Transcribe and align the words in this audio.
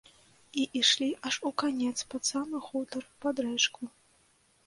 І 0.61 0.61
ішлі 0.79 1.09
аж 1.31 1.35
у 1.49 1.51
канец, 1.61 1.93
пад 2.13 2.23
самы 2.31 2.57
хутар, 2.69 3.03
пад 3.27 3.35
рэчку. 3.47 3.91